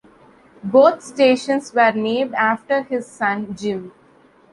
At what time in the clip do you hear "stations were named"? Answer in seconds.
1.03-2.33